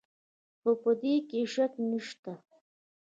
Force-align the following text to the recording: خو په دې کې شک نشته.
خو 0.59 0.71
په 0.81 0.91
دې 1.01 1.15
کې 1.29 1.39
شک 1.53 1.73
نشته. 1.89 2.33